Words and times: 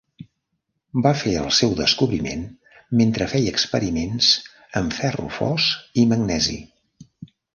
Va 1.05 1.09
fer 1.23 1.33
el 1.41 1.49
seu 1.57 1.75
descobriment 1.79 2.47
mentre 3.01 3.27
feia 3.35 3.53
experiments 3.57 4.31
amb 4.83 4.97
ferro 5.01 5.29
fos 5.39 5.67
i 6.05 6.09
magnesi. 6.15 6.57